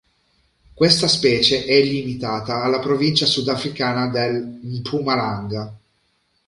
Questa 0.73 1.07
specie 1.07 1.63
è 1.63 1.79
limitata 1.83 2.63
alla 2.63 2.79
provincia 2.79 3.27
sudafricana 3.27 4.07
del 4.07 4.41
Mpumalanga. 4.63 5.77